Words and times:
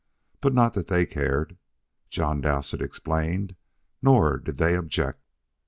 But 0.39 0.55
not 0.55 0.73
that 0.73 0.87
they 0.87 1.05
cared, 1.05 1.57
John 2.09 2.41
Dowsett 2.41 2.81
explained. 2.81 3.55
Nor 4.01 4.39
did 4.39 4.57
they 4.57 4.73
object. 4.75 5.19